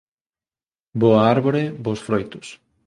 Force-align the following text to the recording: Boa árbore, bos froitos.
Boa 1.01 1.21
árbore, 1.35 1.63
bos 1.83 1.99
froitos. 2.07 2.47